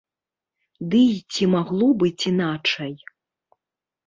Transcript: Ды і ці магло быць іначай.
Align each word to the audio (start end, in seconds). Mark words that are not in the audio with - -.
Ды 0.93 1.01
і 1.15 1.19
ці 1.35 1.43
магло 1.55 1.91
быць 2.05 2.25
іначай. 2.33 2.93